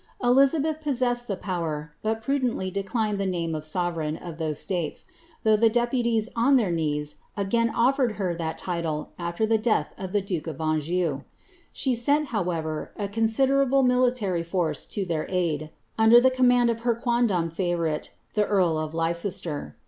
Elizabeth 0.23 0.81
possessed 0.81 1.27
the 1.27 1.35
power, 1.35 1.93
but 2.01 2.23
prudently 2.23 2.71
declined 2.71 3.19
the 3.19 3.25
name 3.27 3.53
of 3.53 3.63
sovereign 3.63 4.17
of 4.17 4.39
those 4.39 4.59
elaiec, 4.65 5.05
though 5.43 5.55
the 5.55 5.69
deputies 5.69 6.27
on 6.35 6.55
their 6.55 6.71
knees 6.71 7.17
again 7.37 7.69
offered 7.69 8.13
her 8.13 8.33
that 8.33 8.57
title 8.57 9.11
after 9.19 9.45
the 9.45 9.59
death 9.59 9.93
of 9.99 10.11
the 10.11 10.19
duke 10.19 10.47
of 10.47 10.59
Anjou, 10.59 11.21
She 11.71 11.93
sent, 11.95 12.29
however, 12.29 12.91
a 12.97 13.07
considerable 13.07 13.83
militaxy 13.83 14.43
force 14.43 14.87
to 14.87 15.05
their 15.05 15.27
aid, 15.29 15.69
under 15.99 16.19
the 16.19 16.31
command 16.31 16.71
of 16.71 16.79
her 16.79 16.95
quondam 16.95 17.51
favourite, 17.51 18.11
the 18.33 18.41
eirl 18.47 18.83
of 18.83 18.95
Leicester. 18.95 19.75